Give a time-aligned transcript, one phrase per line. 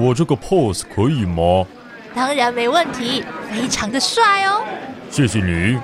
[0.00, 1.66] 我这个 pose 可以吗？
[2.14, 4.64] 当然没问题，非常的帅哦。
[5.10, 5.78] 谢谢你。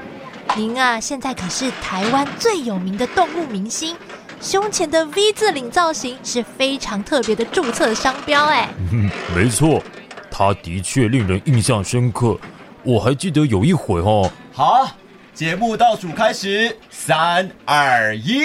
[0.57, 3.95] 您啊，现在可是台湾最有名的动物明星，
[4.41, 8.69] 胸前的 V 字领造型是非常特别的注册商标哎。
[8.91, 9.83] 嗯， 没错，
[10.31, 12.39] 他的确令人印象深刻。
[12.83, 14.31] 我还记得有一回哦。
[14.53, 14.89] 好，
[15.35, 18.41] 节目倒数开始，三二一。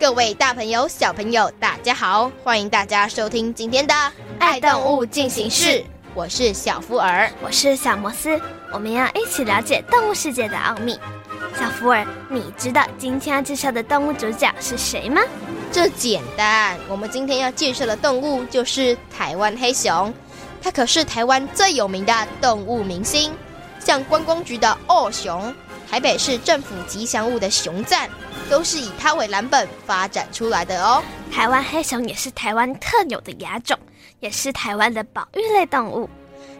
[0.00, 2.30] 各位大朋友、小朋友，大家好！
[2.44, 3.92] 欢迎大家收听今天的
[4.38, 5.64] 《爱动物进行式》，
[6.14, 8.40] 我是小福尔，我是小摩斯，
[8.72, 10.96] 我们要一起了解动物世界的奥秘。
[11.58, 15.20] 小福尔，你知道今天要介绍的动物主角是谁吗？
[15.72, 20.14] 这简单，我们今天要介绍的动物就是台湾黑熊，
[20.62, 23.32] 它可是台湾最有名的动物明星，
[23.80, 25.52] 像观光局的二熊，
[25.90, 28.08] 台北市政府吉祥物的熊赞。
[28.48, 31.02] 都是以它为蓝本发展出来的哦。
[31.30, 33.78] 台湾黑熊也是台湾特有的亚种，
[34.20, 36.08] 也是台湾的保育类动物。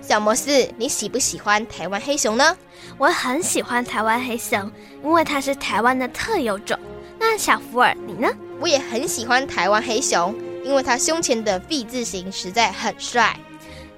[0.03, 2.55] 小摩斯，你喜不喜欢台湾黑熊呢？
[2.99, 4.71] 我很喜欢台湾黑熊，
[5.03, 6.79] 因为它是台湾的特有种。
[7.19, 8.29] 那小福尔，你呢？
[8.61, 13.35] 我也很喜欢台湾黑熊，因为它胸前的 V 字形实在很帅。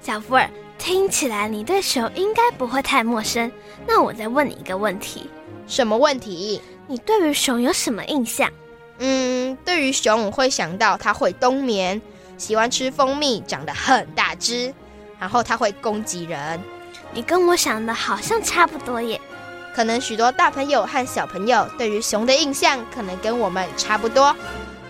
[0.01, 0.49] 小福尔，
[0.81, 3.53] 听起来你对熊应该不会太陌生。
[3.87, 5.29] 那我再问你一个问题。
[5.67, 6.61] 什么问题？
[6.87, 8.51] 你对于熊有什么印象？
[8.99, 12.01] 嗯，对于熊，我会想到它会冬眠，
[12.39, 14.75] 喜欢吃蜂蜜，长得很大只，
[15.19, 16.59] 然后它会攻击人。
[17.13, 19.21] 你跟我想的好像差不多耶。
[19.77, 24.35] 可能许多大朋友和小朋友对于熊的印象可能跟我们差不多。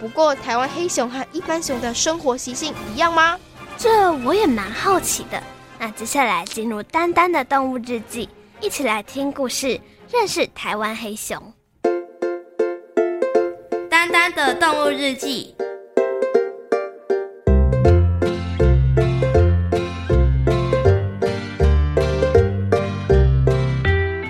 [0.00, 3.36] 不过，台湾黑熊和一般熊的生活习性一样吗？
[3.76, 5.42] 这我也蛮好奇的。
[5.82, 8.28] 那接下来进入丹丹的动物日记，
[8.60, 9.80] 一起来听故事，
[10.12, 11.42] 认识台湾黑熊。
[13.88, 15.54] 丹丹的动物日记。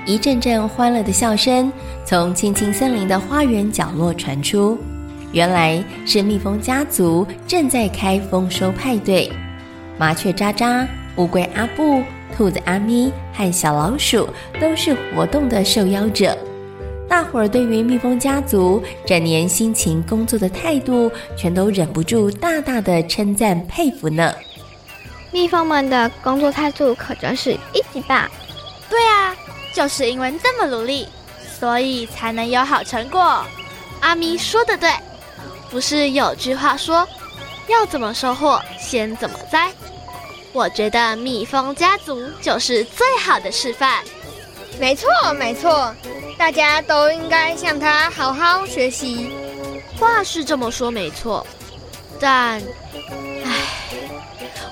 [0.07, 1.73] 一阵阵欢乐的笑声
[2.05, 4.79] 从青青森林的花园角落传出，
[5.33, 9.29] 原来是蜜蜂家族正在开丰收派对。
[9.99, 10.87] 麻雀喳喳、
[11.21, 12.03] 乌龟阿布、
[12.35, 14.27] 兔子阿咪和小老鼠
[14.59, 16.35] 都是活动的受邀者。
[17.07, 24.35] 大伙儿对于蜜蜂家族整年辛勤工作的态度，全都忍不住大大的称赞佩服呢。
[25.31, 28.27] 蜜蜂们的工作态度可真是一级棒。
[28.89, 29.37] 对啊，
[29.75, 31.07] 就是因为这么努力，
[31.59, 33.45] 所以才能有好成果。
[34.01, 34.91] 阿咪说的对，
[35.71, 37.07] 不是有句话说，
[37.69, 39.71] 要怎么收获，先怎么栽。
[40.53, 44.03] 我觉得蜜蜂家族就是最好的示范。
[44.79, 45.95] 没错，没错。
[46.39, 49.31] 大家都应该向他好好学习。
[49.99, 51.47] 话是这么说没错，
[52.19, 52.61] 但，
[53.45, 53.53] 唉，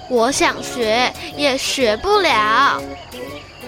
[0.09, 2.83] 我想学也学不了。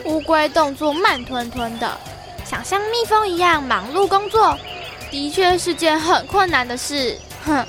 [0.05, 2.01] 乌龟动作慢吞吞的，
[2.45, 4.59] 想像蜜蜂一样忙碌工作，
[5.11, 7.19] 的确是件很困难的事。
[7.45, 7.67] 哼。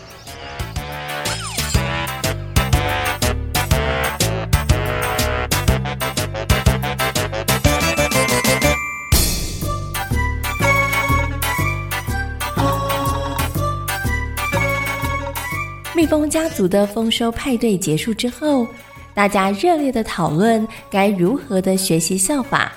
[16.12, 18.68] 风家族的丰收派对结束之后，
[19.14, 22.74] 大家热烈的讨论该如何的学习效法。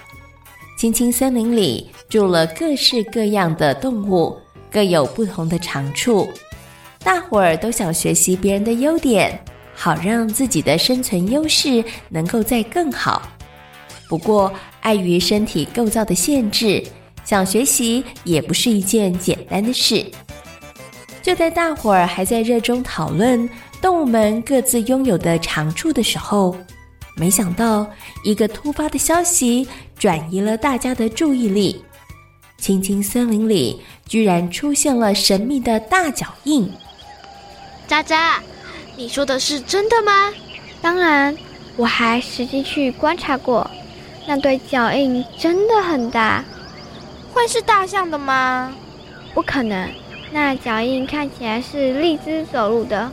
[0.79, 4.39] 青青森林里住了各式各样的动物，
[4.71, 6.31] 各有不同的长处。
[7.01, 9.37] 大伙儿都想学习别人的优点，
[9.75, 13.21] 好让自己的生存优势能够再更好。
[14.09, 16.81] 不过，碍于身体构造的限制，
[17.25, 20.07] 想学习也不是一件简单的事。
[21.25, 23.49] 就在大伙儿还在热衷讨论
[23.81, 26.55] 动物们各自拥有的长处的时候，
[27.17, 27.91] 没想到
[28.25, 29.67] 一个突发的消息
[29.99, 31.83] 转移了大家的注意力。
[32.59, 36.71] 青青森林里居然出现了神秘的大脚印。
[37.87, 38.43] 渣渣，
[38.95, 40.31] 你说的是真的吗？
[40.83, 41.35] 当然，
[41.77, 43.71] 我还实际去观察过，
[44.27, 46.45] 那对脚印真的很大。
[47.33, 48.75] 会是大象的吗？
[49.35, 49.91] 不可能，
[50.35, 53.09] 那脚印看起来是荔枝走路的。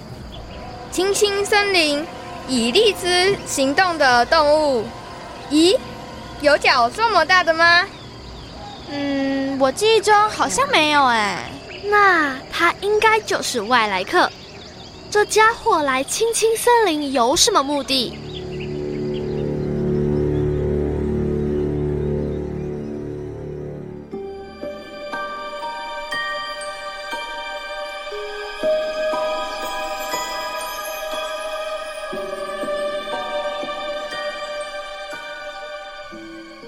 [0.90, 2.04] 青青森林，
[2.48, 4.84] 以荔枝行动的动物。
[5.52, 5.78] 咦，
[6.42, 7.86] 有脚这么大的吗？
[8.90, 11.48] 嗯，我记忆中好像没有哎。
[11.84, 14.28] 那它应该就是外来客。
[15.12, 18.18] 这家伙来青青森林有什么目的？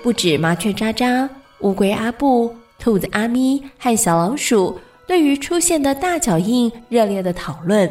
[0.04, 1.30] 不止麻雀渣渣、
[1.62, 4.78] 乌龟阿布、兔子阿咪和小老鼠
[5.08, 7.90] 对于出现的大脚印热烈的讨论，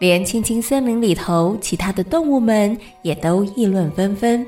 [0.00, 4.44] 连青青森林里头其他的动物们也都议论纷纷。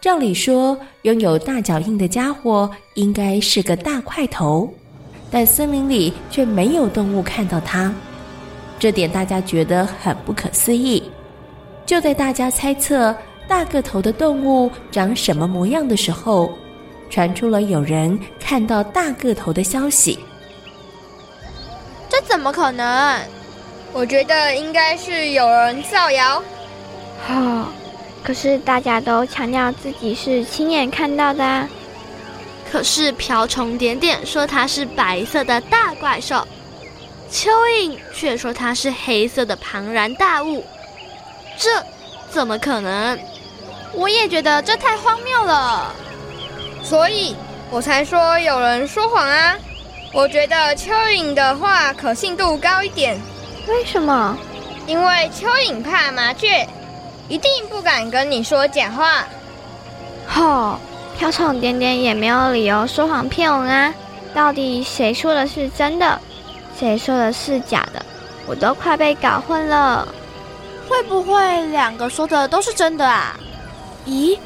[0.00, 4.72] 照理说，拥有大脚印的家伙应该是个大块头，
[5.30, 7.92] 但森林里却没有动物看到它，
[8.78, 11.02] 这点大家觉得很不可思议。
[11.84, 13.14] 就在大家猜测，
[13.50, 16.56] 大个头的动物长什么模样的时候，
[17.10, 20.16] 传出了有人看到大个头的消息。
[22.08, 23.20] 这怎么可能？
[23.92, 26.40] 我觉得应该是有人造谣。
[27.26, 27.66] 好、哦，
[28.22, 31.68] 可是大家都强调自己是亲眼看到的啊。
[32.70, 36.46] 可是瓢虫点点说它是白色的大怪兽，
[37.28, 40.64] 蚯蚓却说它是黑色的庞然大物。
[41.58, 41.68] 这
[42.30, 43.18] 怎么可能？
[43.92, 45.92] 我也觉得这太荒谬了，
[46.82, 47.34] 所以
[47.70, 49.56] 我才说有人说谎啊！
[50.12, 53.18] 我觉得蚯蚓的话可信度高一点。
[53.68, 54.36] 为什么？
[54.86, 56.66] 因为蚯蚓怕麻雀，
[57.28, 59.24] 一定不敢跟你说假话。
[60.26, 60.78] 吼，
[61.18, 63.92] 瓢虫点点也没有理由说谎骗我啊！
[64.34, 66.18] 到底谁说的是真的，
[66.78, 68.04] 谁说的是假的？
[68.46, 70.06] 我都快被搞混了。
[70.88, 73.38] 会不会两个说的都是真的啊？
[74.06, 74.38] 咦，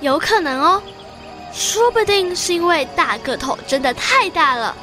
[0.00, 0.82] 有可能哦，
[1.52, 4.74] 说不定是因为大个头真的太大了，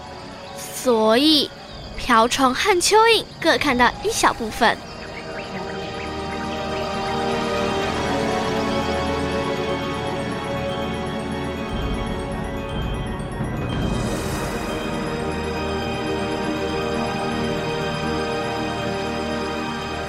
[0.57, 1.49] 所以
[1.97, 4.77] 瓢虫和蚯蚓各看到一小部分。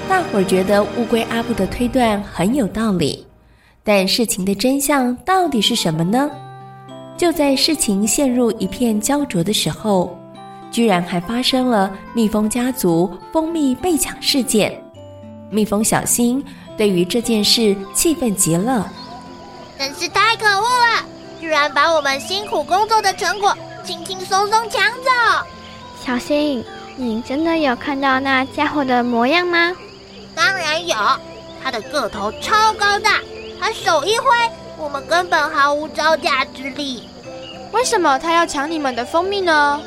[0.09, 3.30] 大伙儿觉得乌龟阿布的推断很有道理。
[3.83, 6.31] 但事情的真相到底是什么呢？
[7.17, 10.17] 就在事情陷入一片焦灼的时候，
[10.71, 14.83] 居然还发生了蜜蜂家族蜂蜜被抢事件。
[15.51, 16.43] 蜜蜂小新
[16.77, 18.91] 对于这件事气愤极了，
[19.79, 21.05] 真是太可恶了！
[21.41, 25.11] 居然把我们辛苦工作的成果轻轻松松抢走。
[26.05, 26.65] 小新，
[26.97, 29.73] 你真的有看到那家伙的模样吗？
[30.35, 30.97] 当然有，
[31.63, 33.21] 他的个头超高大。
[33.61, 34.27] 他手一挥，
[34.79, 37.09] 我们根本毫无招架之力。
[37.73, 39.81] 为什么他要抢你们的蜂蜜呢？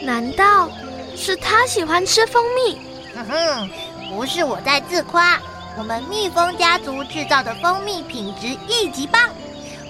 [0.00, 0.70] 难道
[1.16, 2.78] 是他喜欢吃蜂蜜？
[3.16, 3.70] 哼哼，
[4.08, 5.38] 不是我在自夸，
[5.76, 9.20] 我们蜜蜂家族制造的蜂蜜品质一级棒。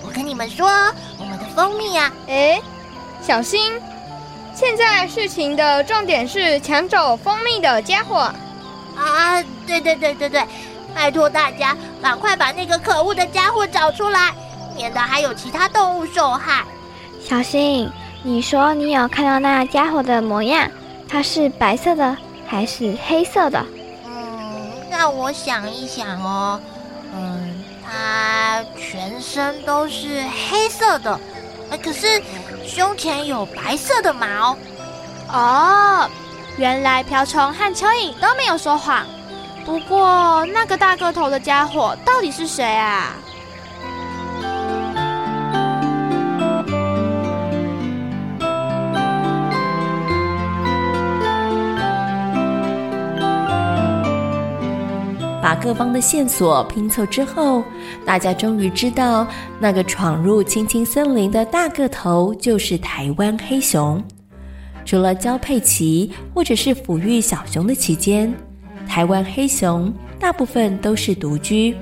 [0.02, 0.66] 我跟你们说，
[1.18, 2.60] 我们的蜂蜜啊，哎，
[3.22, 3.78] 小心！
[4.54, 8.32] 现在事情的重点是抢走蜂蜜的家伙。
[8.96, 10.42] 啊，对对对对对。
[10.94, 14.32] 拜托大家，赶快把那个可恶的家伙找出来，
[14.76, 16.64] 免得还有其他动物受害。
[17.22, 17.90] 小新，
[18.22, 20.68] 你说你有看到那家伙的模样？
[21.08, 22.16] 它是白色的
[22.46, 23.64] 还是黑色的？
[24.04, 26.60] 嗯，让我想一想哦。
[27.14, 31.18] 嗯，它全身都是黑色的，
[31.82, 32.22] 可是
[32.66, 34.56] 胸前有白色的毛。
[35.32, 36.08] 哦，
[36.56, 39.06] 原来瓢虫和蚯蚓都没有说谎。
[39.68, 43.14] 不过，那个大个头的家伙到底是谁啊？
[55.42, 57.62] 把各方的线索拼凑之后，
[58.06, 59.26] 大家终于知道，
[59.60, 64.02] 那个闯入青青森林的大个头就是台湾黑熊。
[64.86, 68.34] 除了交配期或者是抚育小熊的期间。
[68.88, 71.76] 台湾黑熊大部分都是独居，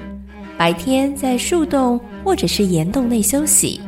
[0.59, 3.81] 白天在树洞或者是岩洞内休息，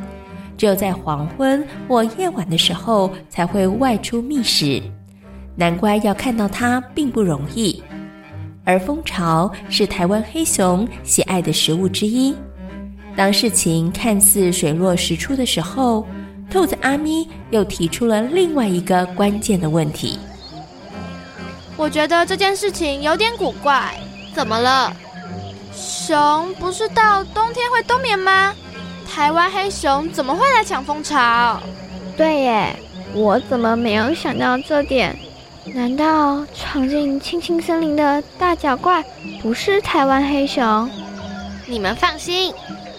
[0.56, 4.80] 只有在黄昏或夜晚的时候才会外出觅食，
[5.56, 7.82] 难怪要看到它并不容易。
[8.64, 12.34] 而蜂巢是台湾黑熊喜爱的食物之一。
[13.16, 16.06] 当事情看似水落石出的时候，
[16.48, 20.18] 兔子阿咪又提出了另外一个关键的问题。
[21.78, 23.94] 我觉得这件事情有点古怪，
[24.34, 24.92] 怎么了？
[25.72, 28.52] 熊不是到冬天会冬眠吗？
[29.08, 31.62] 台湾黑熊怎么会来抢蜂巢？
[32.16, 32.76] 对耶，
[33.14, 35.16] 我怎么没有想到这点？
[35.66, 39.04] 难道闯进青青森林的大脚怪
[39.40, 40.90] 不是台湾黑熊？
[41.66, 42.52] 你们放心，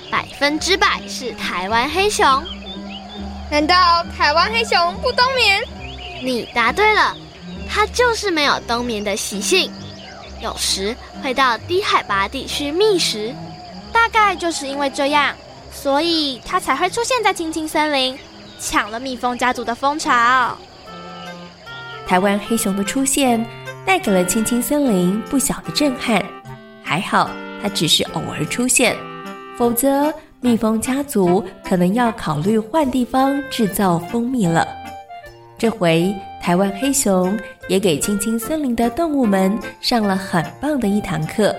[0.09, 2.25] 百分之百是台湾黑熊。
[3.51, 3.75] 难道
[4.17, 5.61] 台湾黑熊不冬眠？
[6.23, 7.13] 你答对了。
[7.71, 9.71] 它就是没有冬眠的习性，
[10.41, 13.33] 有时会到低海拔地区觅食，
[13.93, 15.35] 大概就是因为这样，
[15.71, 18.17] 所以它才会出现在青青森林，
[18.59, 20.57] 抢了蜜蜂家族的蜂巢。
[22.07, 23.45] 台湾黑熊的出现
[23.85, 26.25] 带给了青青森林不小的震撼，
[26.83, 27.29] 还好
[27.61, 28.97] 它只是偶尔出现，
[29.57, 30.11] 否则
[30.41, 34.67] 蜜蜂家族可能要考虑换地方制造蜂蜜了。
[35.57, 36.13] 这回。
[36.41, 41.55] 台湾黑熊也给青青森林的动物们上了很棒的一堂课。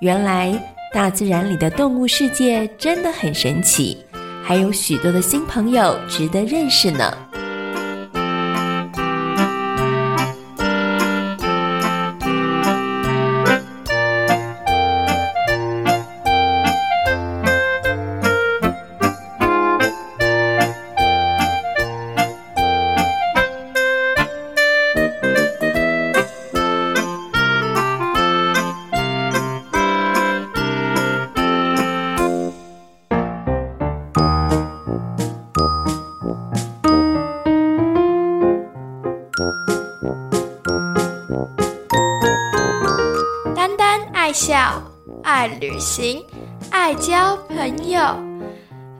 [0.00, 0.52] 原来
[0.92, 3.98] 大自然里的动物世界真的很神奇，
[4.42, 7.12] 还有许多的新朋友值得认识呢。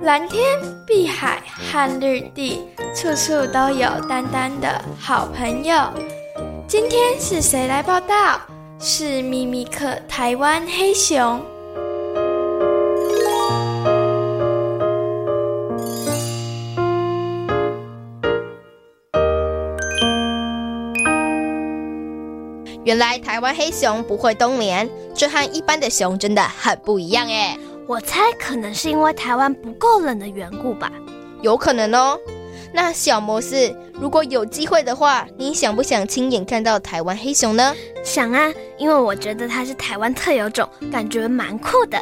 [0.08, 2.62] 蓝天、碧海和绿地，
[2.94, 5.76] 处处都有丹丹的好朋友。
[6.66, 8.40] 今天是谁来报道？
[8.80, 11.44] 是秘密客台湾黑熊。
[22.82, 27.58] 原来台湾黑熊不会冬眠，这和一般的熊真的很不一样哎。
[27.88, 30.92] 我猜可能是因为台湾不够冷的缘故吧。
[31.40, 32.20] 有可能哦。
[32.70, 37.74] 那小摩斯，如果有机会的话，你想不想亲眼看到台湾黑熊呢？
[38.04, 41.98] 想啊，因为我觉得它是台湾特有种，感觉蛮酷的。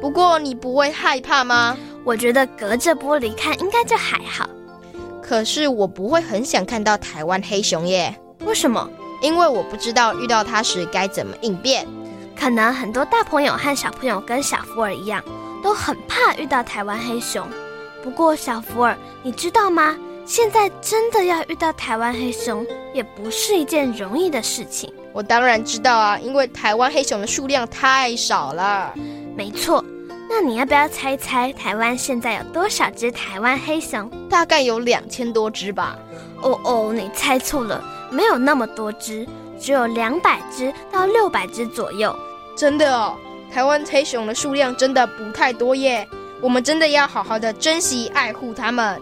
[0.00, 1.76] 不过你不会害怕吗？
[2.04, 4.48] 我觉得隔着玻璃看应该就还好。
[5.20, 8.14] 可是我不会很想看到台湾黑熊耶。
[8.46, 8.88] 为什么？
[9.20, 11.84] 因为我不知道遇到它时该怎么应变，
[12.38, 15.22] 可能很多大朋友和小朋友跟小福尔一样，
[15.62, 17.46] 都很怕遇到台湾黑熊。
[18.02, 19.96] 不过小福尔，你知道吗？
[20.24, 22.64] 现在真的要遇到台湾黑熊，
[22.94, 24.92] 也不是一件容易的事情。
[25.12, 28.92] 我当然知道啊，因为台湾黑熊的数量太少了。
[29.34, 29.84] 没错，
[30.28, 34.08] 那你要不要猜一猜，台湾现在有多少只台湾黑熊？
[34.28, 35.98] 大概有两千多只吧。
[36.42, 37.82] 哦哦，你猜错了。
[38.10, 39.26] 没有那么多只，
[39.58, 42.14] 只有两百只到六百只左右。
[42.58, 43.14] 真的哦，
[43.54, 46.04] 台湾黑熊的数量真的不太多耶。
[46.42, 49.00] 我们真的要好好的珍惜爱护它们。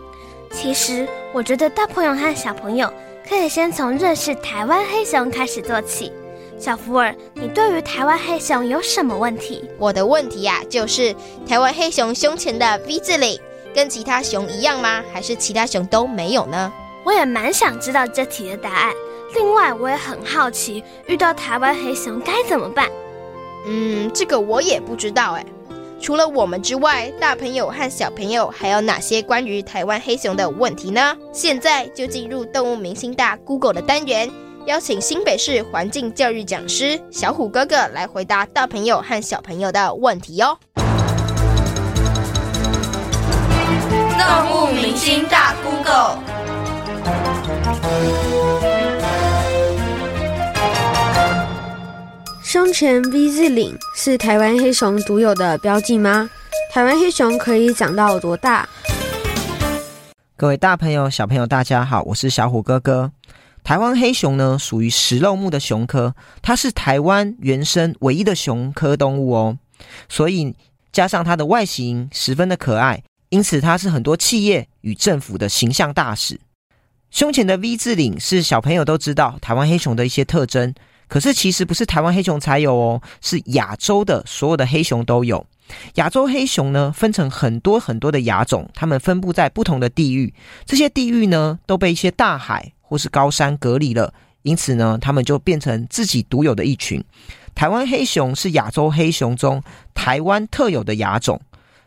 [0.53, 2.93] 其实，我觉得大朋友和小朋友
[3.27, 6.13] 可以先从认识台湾黑熊开始做起。
[6.59, 9.65] 小福尔，你对于台湾黑熊有什么问题？
[9.79, 11.17] 我的问题呀、啊，就是
[11.49, 13.41] 台湾黑熊胸前的 V 字领
[13.75, 15.03] 跟其他熊一样吗？
[15.15, 16.71] 还是其他熊都没有呢？
[17.07, 18.93] 我也蛮想知道这题的答案。
[19.35, 22.87] 另外，我也很好奇，遇到台湾黑熊该怎么办？
[23.67, 25.45] 嗯，这个我也不知道哎。
[25.99, 31.17] 除了我们之外，大朋友和小朋友还有哪些关于台湾黑熊的问题呢？
[31.33, 34.31] 现在就进入动物明星大 Google 的单元，
[34.67, 40.59] 邀请新北市环境教育讲师小虎哥哥来回答大朋友和小朋友的问题哟。
[44.19, 46.36] 动物明星大 Google。
[52.49, 56.31] 胸前 V 字领是台湾黑熊独有的标记吗？
[56.73, 58.69] 台湾黑熊可以长到多大？
[60.37, 63.11] 各位大朋友、小朋友，大家好，我是小虎哥哥。
[63.65, 69.59] 台湾黑熊呢，属于食肉目的熊科，它是台湾原生唯一的熊科动物哦。
[70.09, 70.55] 所以
[70.93, 76.39] 加上它的外形十分的可爱，因此它是很多企业与政府的形象大使。
[77.11, 80.73] 胸前的 V 字领是小朋友都知道台湾黑熊的一些特征，
[81.09, 85.45] 可是其实不是台湾黑熊才有哦，是亚洲的所有的黑熊都有。
[85.95, 90.33] 亚洲黑熊呢，分成很多很多的亚种，它们分布在不同的地域，
[90.65, 97.03] 这些地域呢都被一些大海或是高山隔离了，因此呢，它们就变成自己独有的一群。
[97.55, 99.63] 台湾黑熊是亚洲黑熊中
[99.95, 101.41] 台湾特有的亚种。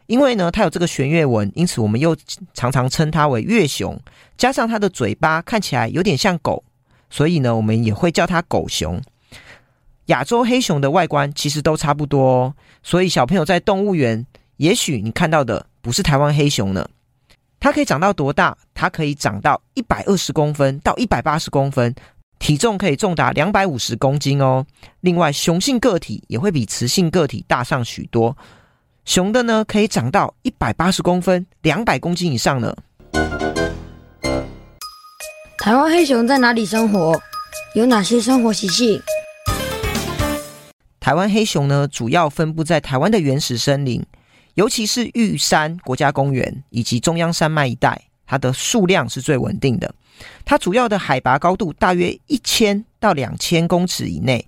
[0.08, 2.18] 因为呢，它有这个旋月纹，因此我们又
[2.56, 3.96] 常常称它为月熊。
[4.38, 6.64] 加上它的嘴巴看起来有点像狗，
[7.10, 9.02] 所以呢，我们也会叫它狗熊。
[10.06, 14.26] 亚洲黑熊的外观其实都差不多哦，所以小朋友在动物园，
[14.58, 16.88] 也许你看到的不是台湾黑熊呢。
[17.60, 18.58] 它可以长到多大？
[18.74, 21.94] 它可以长到一百二十公分到一百八十公分，
[22.40, 24.66] 体重可以重达两百五十公斤哦。
[25.02, 28.36] 另外，雄性个体也会比雌性个体大上许多。
[29.06, 32.76] 雄的呢，可以长到一百八十公分，两百公斤以上呢。
[35.62, 37.22] 台湾黑熊在哪里生活？
[37.76, 39.02] 有哪些生活习性？
[41.02, 44.02] 台湾黑熊呢，主要分布在台湾的原始森林，
[44.54, 49.94] 尤其是玉山国家公园以及中央山脉一带，它的数量是最稳定的。
[50.46, 54.48] 它主要的海拔高度大约一千到两千公尺以内。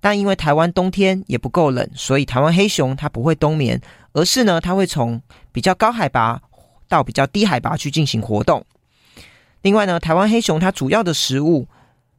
[0.00, 3.80] 但因为台湾冬天也不够冷，所以台湾黑熊它不会冬眠，
[4.12, 6.40] 而是呢，它会从比较高海拔
[6.88, 8.64] 到比较低海拔去进行活动。
[9.66, 11.66] 另外呢，台湾黑熊它主要的食物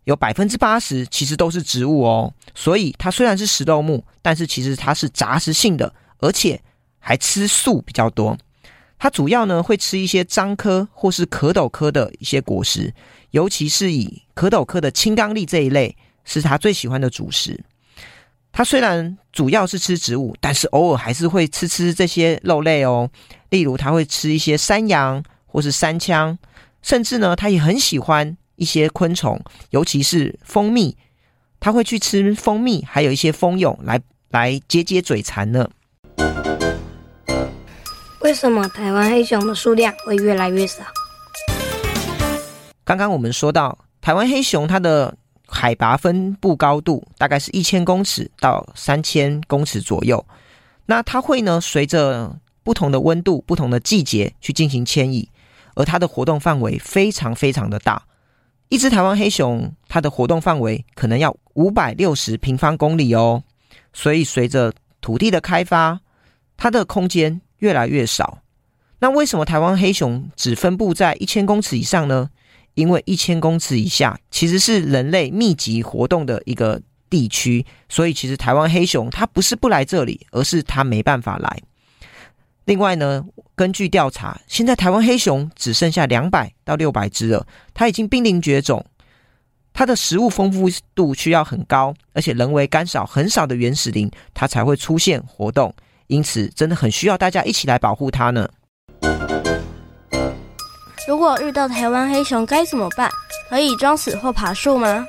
[0.04, 6.60] 有百分之八十其实都是植物哦，所以它虽然是食肉目，但是其实它是杂食性的，而且
[7.00, 8.38] 还吃素比较多。
[9.00, 12.94] 它主要呢会吃一些樟科或是壳斗科的一些果实，
[13.32, 17.64] 尤其是以壳斗科的青刚櫟这一类是它最喜欢的主食。
[18.52, 23.10] 它虽然主要是吃植物，但是偶尔还是会吃吃这些肉类哦。
[23.52, 26.36] 例如，它会吃一些山羊或是山羌，
[26.88, 29.38] 甚至呢，它也很喜欢一些昆虫，
[29.72, 30.96] 尤其是蜂蜜。
[31.60, 35.70] 它会去吃蜂蜜，还有一些蜂蛹来来解解嘴馋呢。
[38.22, 40.82] 为什么台湾黑熊的数量会越来越少？
[42.86, 45.14] 刚刚我们说到台湾黑熊，它的
[45.46, 50.26] 海拔分布高度大概是一千公尺到三千公尺左右，
[50.86, 52.34] 那它会呢随着
[52.64, 55.30] 不同的温度、不同的季节去进行迁移，
[55.78, 58.04] 而它的活动范围非常非常的大。
[58.70, 63.44] 一只台湾黑熊，它的活动范围可能要五百六十平方公里哦。
[63.94, 66.02] 所以随着土地的开发，
[66.58, 68.40] 它的空间越来越少。
[69.00, 72.30] 那为什么台湾黑熊只分布在一千公尺以上呢？
[72.74, 81.62] 因为一千公尺以下其实是人类密集活动的一个地区，所以其实台湾黑熊它不是不来这里，而是它没办法来。
[82.68, 83.24] 另外呢，
[83.56, 88.86] 根据调查，现在台湾黑熊只剩下两百到六百只了，它已经濒临绝种。
[89.72, 95.74] 它的食物丰富度需要很高，而且人为干扰很少的原始林，它才会出现活动。
[96.08, 98.50] 因此，真的很需要大家一起来保护它呢。
[101.08, 103.10] 如果遇到台湾黑熊该怎么办？
[103.50, 105.08] 可以装死或爬树吗？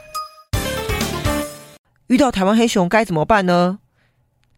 [2.07, 3.81] 遇到台湾黑熊该怎么办呢？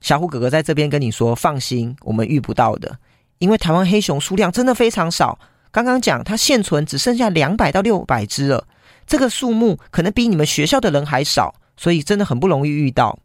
[0.00, 2.98] 小虎哥哥在这边跟你说，放心，我们遇不到的，
[3.38, 5.38] 因为台湾黑熊数量真的非常少。
[5.70, 8.66] 刚刚讲它现存只剩下两百到六百只了，
[9.06, 13.18] 这个数目可能比你们学校的人还少，所以真的很不容易遇到。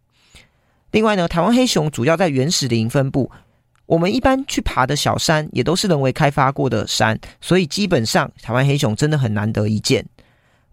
[0.92, 3.32] 另外呢，台湾黑熊主要在原始林分布。
[3.88, 10.04] 我们一般去爬的小山也都是人为开发过的山，所以基本上台湾黑熊真的很难得一见。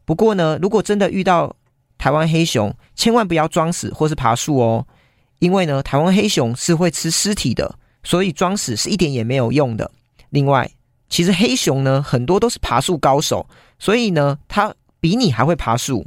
[0.05, 1.55] 不过呢，如果真的遇到
[1.99, 4.87] 台湾黑熊，千万不要装死或是爬树哦，
[5.43, 7.75] 因为呢，台湾黑熊是会吃尸体的，
[8.05, 9.91] 所以装死是一点也没有用的。
[10.31, 10.71] 另外，
[11.09, 13.45] 其实黑熊呢很多都是爬树高手，
[13.77, 16.07] 所以呢，它比你还会爬树。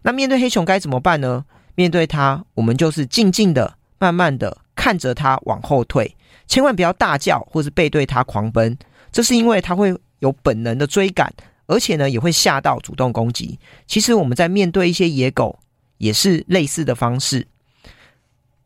[0.00, 1.44] 那面对黑熊该怎么办呢？
[1.74, 6.16] 面对它，我们就是静静的、慢慢的看着它往后退。
[6.46, 8.78] 千万不要大叫或是背对它狂奔，
[9.12, 11.30] 这是因为它会有本能的追赶，
[11.66, 13.58] 而且呢也会吓到主动攻击。
[13.86, 15.58] 其实我们在面对一些野狗
[15.98, 17.46] 也是类似的方式。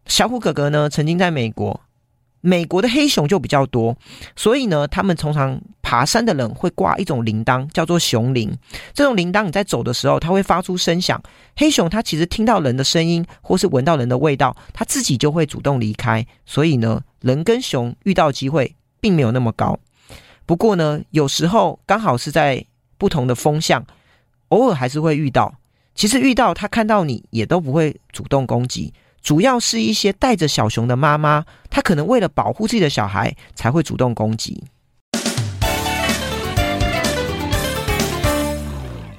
[0.08, 1.80] 小虎哥哥呢曾经在美国。
[2.40, 3.96] 美国的黑熊就比较多，
[4.36, 8.56] 所以呢，他们通常爬山的人会挂一种铃铛，叫做熊铃。
[8.94, 11.20] 这种铃铛你在走的时候，它会发出声响。
[11.56, 16.24] 黑熊它其实听到人的声音，或是闻到人的味道，它自己就会主动离开。
[16.46, 19.76] 所以呢，人跟熊遇到机会并没有那么高。
[20.46, 22.64] 不过呢，有时候刚好是在
[22.98, 23.84] 不同的风向，
[24.50, 25.52] 偶尔还是会遇到。
[25.96, 28.94] 其实遇到它看到你也都不会主动攻击。
[29.28, 34.64] 主要是一些带着小熊的妈妈，她可能为了保护自己的小孩，才会主动攻击。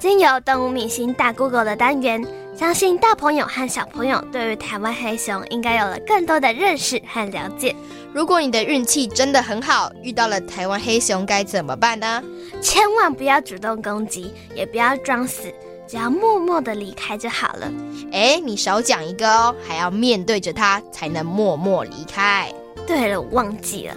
[0.00, 7.76] 经由动物明星大 Google 的单元，相信大朋友和小朋友对于台湾黑熊应该有了更多的认识和了解。
[8.12, 12.20] 如果你的运气真的很好，遇到了台湾黑熊该怎么办呢？
[12.60, 15.54] 千万不要主动攻击，也不要装死。
[15.90, 17.68] 只要默默的离开就好了。
[18.12, 22.48] 哎，你少讲一个哦，还要面对着它才能默默离开。
[22.86, 23.96] 对了，我忘记了，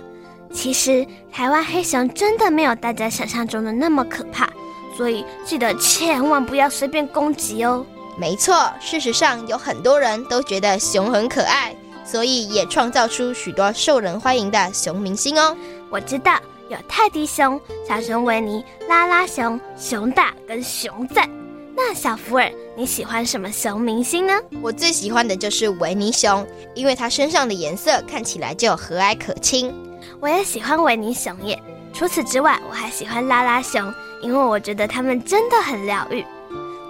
[0.52, 4.50] 其实台湾黑熊真的没有大家想象中的那么可怕，
[4.98, 7.86] 所以记得千万不要随便攻击哦。
[8.18, 11.76] 没错，事实上有很多人都觉得熊很可爱。
[12.04, 15.56] 所以也创造出许多受人欢迎的熊明星哦。
[15.92, 16.38] 我知道
[16.70, 21.30] 有泰迪熊、小熊维尼、拉拉熊、熊大跟熊赞。
[21.76, 24.34] 那小福尔，你喜欢什么熊明星呢？
[24.62, 29.74] 我最喜欢的就是维尼熊，因为它身上的颜色看起来就和蔼可亲。
[30.20, 31.60] 我也喜欢维尼熊耶。
[31.92, 36.24] 除此之外，我还喜欢拉拉熊，因为我觉得它们真的很疗愈。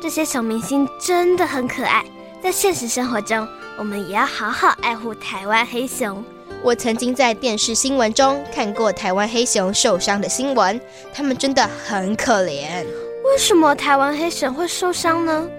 [0.02, 2.04] 这些熊明星真的很可爱，
[2.42, 3.48] 在现实生活中。
[3.78, 6.24] 我们也要好好爱护台湾黑熊。
[6.62, 10.80] 我曾经在电视新闻中看过台湾黑熊受伤的新闻，
[11.14, 12.86] 他们真的很可怜。
[13.34, 15.50] 为什么台湾黑熊会受伤呢？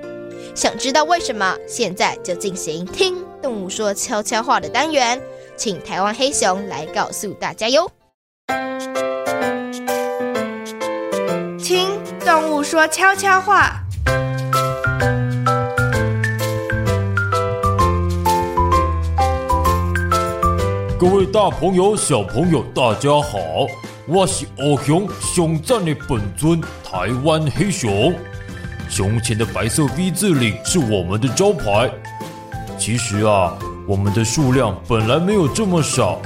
[0.55, 1.57] 想知道为什么？
[1.67, 5.21] 现在就进行听动物说悄悄话的单元，
[5.57, 7.91] 请台湾黑熊来告诉大家哟。
[11.59, 13.81] 听动物说悄悄话。
[20.97, 23.67] 各位大朋友、小朋友，大家好！
[24.07, 28.15] 我是欧熊熊赞的本尊台湾黑熊，
[28.87, 31.91] 胸前的白色 V 字领是我们的招牌。
[32.79, 33.57] 其实啊，
[33.89, 36.21] 我们的数量本来没有这么少，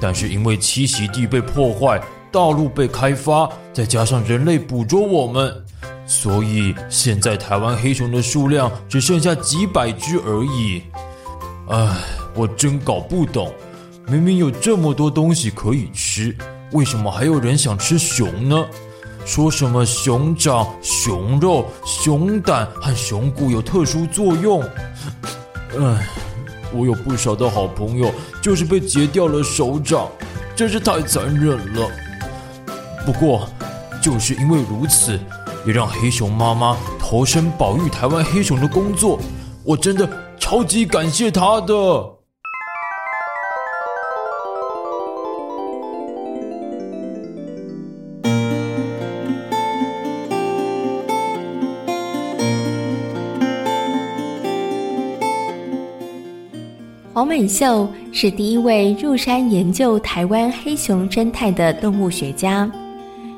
[0.00, 5.52] 但是因为栖息地被破坏，道路被开发，再加上人类捕捉我们，
[6.06, 10.84] 所以现在台湾黑熊的数量只剩下几百只而已。
[11.68, 11.96] 唉，
[12.36, 13.52] 我真搞不懂。
[14.06, 16.36] 明明有这么多东西可以吃，
[16.74, 18.66] 为什么还有人想吃熊呢？
[19.24, 24.60] 说什么熊掌、熊肉、熊胆和熊骨有特殊作用？
[25.78, 26.04] 唉，
[26.72, 30.08] 我有不少的好朋友就是被截掉了手掌，
[30.56, 31.88] 真是太残忍了。
[33.06, 33.48] 不过，
[34.02, 35.16] 就是因为如此，
[35.64, 39.20] 也让黑熊妈妈投身保育台湾黑熊的工作，
[39.62, 40.08] 我真的
[40.40, 42.13] 超级感谢她的。
[57.14, 62.68] 黄美秀是第一位入山研究台湾黑熊生态的动物学家。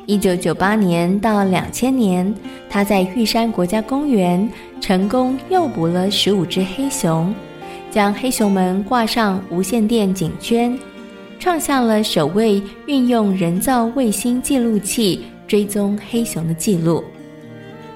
[0.07, 2.35] 一九九八年到两千年，
[2.71, 7.35] 他在玉山国家公园成功诱捕了十五只黑熊，
[7.91, 10.75] 将黑熊们挂上无线电颈圈，
[11.39, 17.05] 创下了首位运用人造卫星记录器追踪黑熊的记录。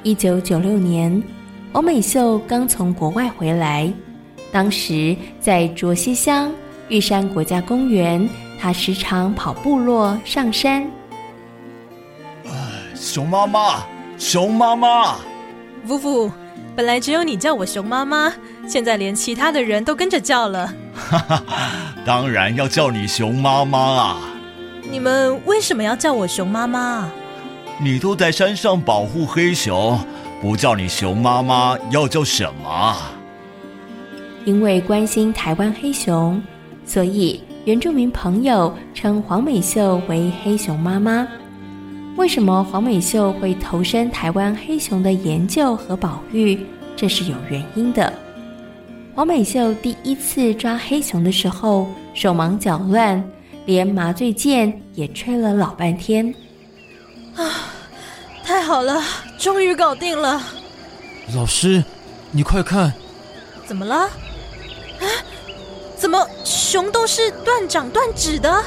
[0.02, 1.22] 一九九六年，
[1.72, 3.90] 黄美秀刚从国外回来。
[4.52, 6.52] 当时在卓溪乡
[6.88, 8.28] 玉山国家公园，
[8.60, 10.82] 他时常跑部落上山。
[12.44, 12.50] 哎，
[12.94, 13.84] 熊妈妈，
[14.18, 15.16] 熊妈妈，
[15.86, 16.32] 夫妇，
[16.74, 18.32] 本来只有你叫我熊妈妈，
[18.68, 20.72] 现在连其他的人都跟着叫了。
[20.94, 21.42] 哈哈，
[22.04, 24.20] 当然要叫你熊妈妈啊！
[24.90, 27.08] 你们为什么要叫我熊妈妈？
[27.78, 29.98] 你都在山上保护黑熊，
[30.42, 32.96] 不叫你熊妈妈，要叫什么？
[34.44, 36.42] 因为关心台湾黑熊，
[36.84, 41.26] 所以原住民朋友称黄美秀为黑熊妈妈。
[42.16, 46.58] 为什么黄美秀会投身台湾黑熊的研究和保育？
[46.96, 48.12] 这是有原因的。
[49.14, 53.22] 黄美秀第一次抓黑熊的时候，手忙脚乱，
[53.64, 56.34] 连麻醉剑也吹了老半天。
[57.36, 57.72] 啊，
[58.44, 59.02] 太好了，
[59.38, 60.42] 终于搞定了！
[61.34, 61.82] 老师，
[62.32, 62.92] 你快看，
[63.66, 64.08] 怎么了？
[65.00, 65.06] 啊！
[65.96, 68.62] 怎么熊都是断掌断指的？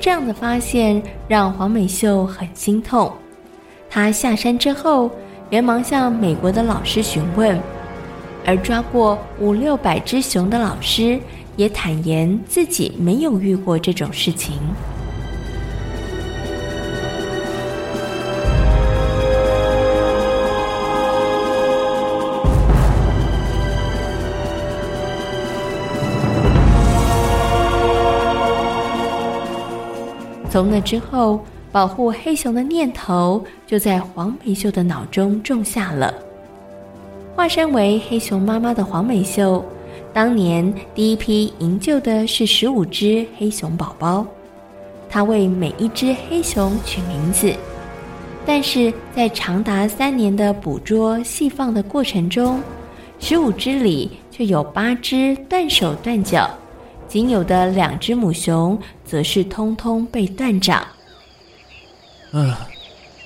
[0.00, 3.12] 这样的发现让黄美秀很心痛。
[3.90, 5.10] 她下山之后，
[5.50, 7.60] 连忙向美国的老师询问，
[8.46, 11.18] 而抓过五六百只熊的老师
[11.56, 14.60] 也坦言自己没有遇过这种事情。
[30.50, 36.12] 从那之后，保护黑熊的念头就在黄美秀的脑中种下了。
[37.36, 39.64] 化身为黑熊妈妈的黄美秀，
[40.12, 44.26] 当年第一批营救的是十五只黑熊宝宝，
[45.08, 47.52] 她为每一只黑熊取名字，
[48.46, 52.60] 但是在长达三年的捕捉细放的过程中，
[53.20, 56.50] 十五只里却有八只断手断脚，
[57.08, 60.86] 仅有的两只母熊则是通通被断掌。
[62.32, 62.68] 啊，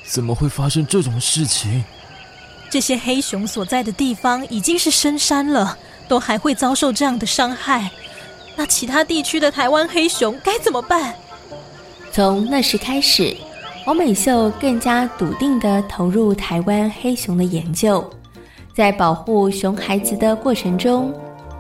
[0.07, 1.83] 怎么会发生这种事情？
[2.71, 5.77] 这些黑熊所在的地方已经是深山了，
[6.09, 7.91] 都还会遭受这样的伤害。
[8.57, 11.15] 那其他地区的台湾黑熊该怎么办？
[12.13, 13.37] 从那时开始，
[13.87, 18.09] 王美秀更加笃定地投入台湾黑熊的研究。
[18.75, 21.13] 在保护熊孩子的过程中，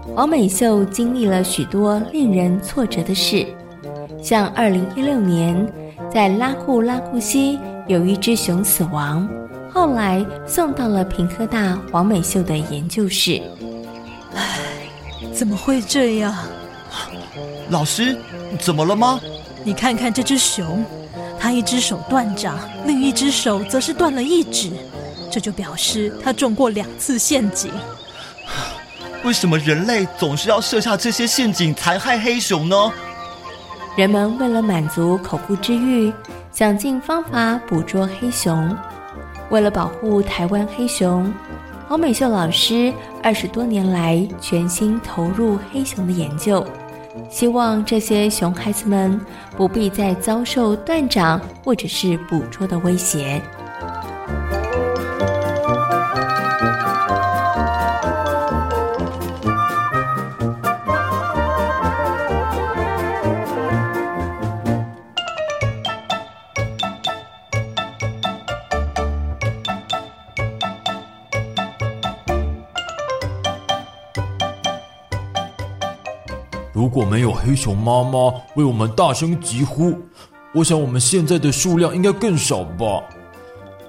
[0.04, 3.46] 黄美秀经历了许多令人挫折的事，
[4.22, 5.70] 像二零一六年。
[6.12, 9.26] 在拉库拉库西有一只熊死亡，
[9.72, 13.40] 后来送到了平科大黄美秀的研究室。
[14.34, 14.58] 唉，
[15.32, 16.34] 怎么会这样？
[17.70, 18.18] 老师，
[18.60, 19.18] 怎么了吗？
[19.64, 20.84] 你看看这只熊，
[21.38, 24.70] 它一只手断掌，另一只手则是断了一指，
[25.30, 27.70] 这就表示它中过两次陷阱。
[29.24, 32.76] 为什么人类总是要设下这些陷阱残害黑熊呢？
[33.96, 36.12] 人们为了满足口腹之欲，
[36.50, 38.76] 想尽方法捕捉黑熊。
[39.50, 41.32] 为了保护台湾黑熊，
[41.87, 46.66] 黄美秀老师二十多年来全心投入黑熊的研究，
[47.30, 49.20] 希望这些熊孩子们
[49.56, 53.40] 不必再遭受断掌或者是捕捉的威胁。
[76.82, 79.94] 如果没有黑熊妈妈为我们大声疾呼，
[80.52, 83.00] 我想我们现在的数量应该更少吧。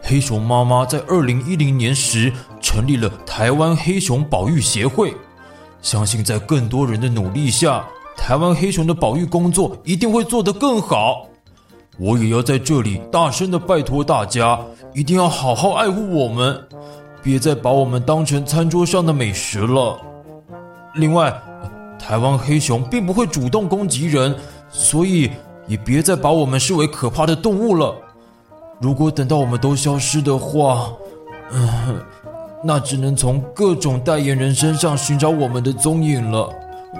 [0.03, 5.11] 黑熊妈妈在二零一零年时成立了台湾黑熊保育协会，
[5.81, 7.83] 相信在更多人的努力下，
[8.15, 11.25] 台湾黑熊的保育工作一定会做得更好。
[11.97, 14.59] 我也要在这里大声地拜托大家，
[14.93, 16.63] 一定要好好爱护我们，
[17.23, 19.99] 别再把我们当成餐桌上的美食了。
[20.93, 21.33] 另外，
[22.05, 24.35] 台湾黑熊并不会主动攻击人，
[24.69, 25.31] 所以
[25.67, 27.95] 也别再把我们视为可怕的动物了。
[28.81, 30.91] 如果等到我们都消失的话，
[31.51, 32.03] 嗯，
[32.61, 36.49] 那只能从各种代言人身上寻找我们的踪影了。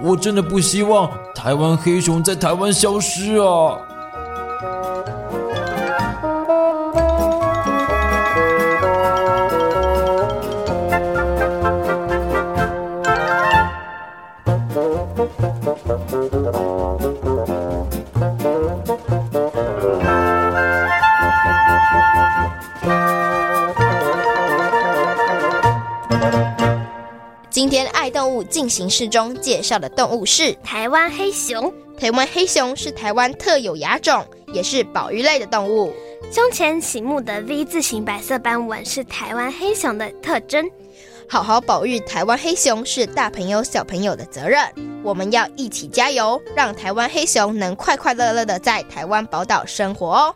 [0.02, 3.78] 我真的不希望台湾黑熊在台湾消失啊！
[28.24, 31.70] 动物进行式中介绍的动物是台湾黑熊。
[32.00, 35.94] 台湾黑熊是台湾特有亚种，也是保育类的动物。
[36.32, 40.66] 胸前醒目的 V 字形白色斑纹是台湾黑熊的特征。
[41.28, 44.64] 好好保育台湾黑熊是大朋友小朋友的责任，
[45.04, 50.36] 我们要一起加油，让台湾黑熊能快快乐乐的在台湾宝岛生活哦。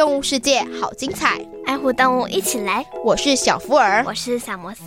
[0.00, 2.82] 动物世界好精彩，爱护动物一起来。
[3.04, 4.80] 我是小福尔，我是小摩斯。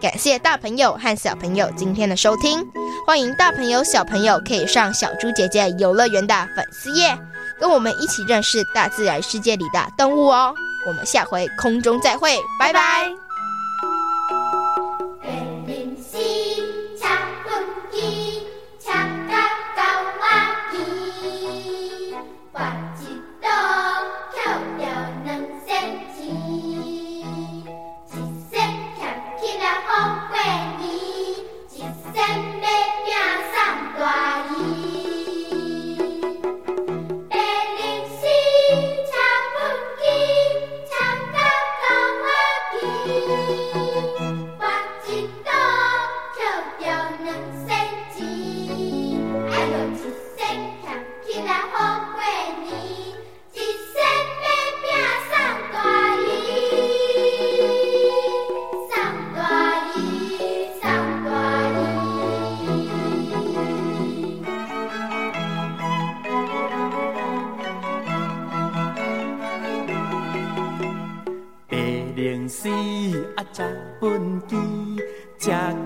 [0.00, 2.66] 感谢大朋友和小朋友今天的收听，
[3.06, 7.16] 欢迎大朋友小朋友可以上小猪姐姐游乐园的粉丝页，
[7.60, 10.52] 跟我们一起认识大自然世界里的动物哦。
[10.84, 12.80] 我们下回空中再会，拜拜。
[12.80, 13.25] 啊，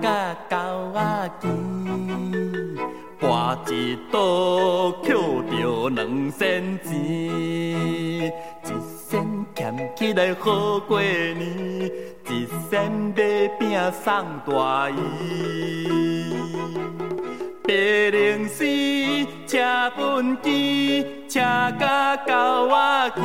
[0.01, 0.55] 甲狗
[0.93, 1.53] 仔甜，
[3.19, 3.23] 跋
[3.71, 5.13] 一倒捡
[5.51, 8.69] 着两仙钱，一
[9.07, 9.11] 仙
[9.53, 11.39] 俭起来好过年，
[12.27, 13.61] 一仙买饼
[14.03, 14.95] 送大姨。
[17.63, 18.65] 白龙丝，
[19.45, 19.59] 车
[19.97, 21.39] 畚箕，车
[21.79, 23.21] 甲狗仔骑，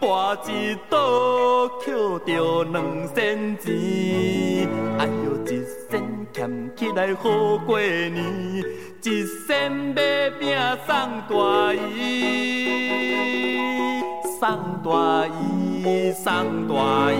[0.00, 1.94] 跋一倒捡
[2.26, 2.74] 着两
[3.14, 4.68] 仙钱。
[4.98, 6.36] 哎呦，一仙俭
[6.74, 8.16] 起来好过年，
[9.02, 10.56] 一仙买饼
[10.86, 10.94] 送
[11.28, 12.00] 大姨，
[14.40, 14.40] 送
[14.84, 17.14] 大姨，送大姨。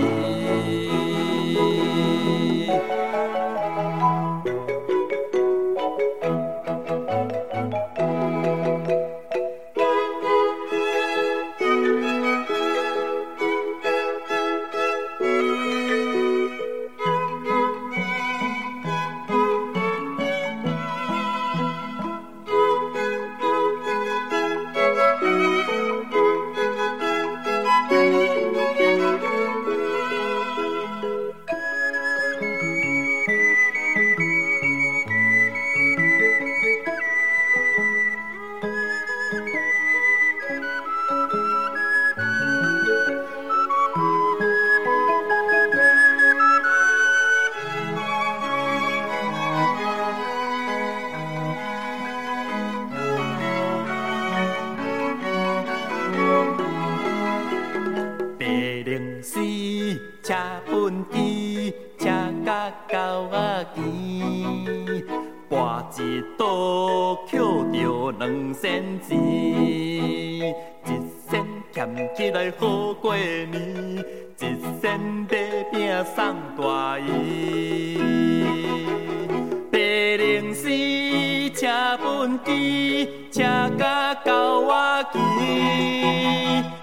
[82.45, 83.43] 机、车、
[83.79, 85.19] 甲、狗仔机，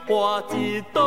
[0.08, 1.02] 我一倒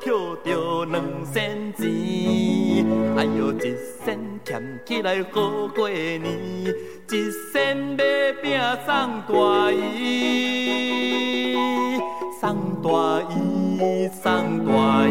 [0.00, 0.12] 捡
[0.44, 5.40] 着两仙钱，哎呦，一仙捡起来好
[5.74, 8.02] 过年，一仙买
[8.42, 8.88] 饼送
[9.28, 11.56] 大姨，
[12.40, 12.42] 送
[12.82, 12.88] 大
[13.30, 14.70] 姨，送大
[15.06, 15.10] 姨。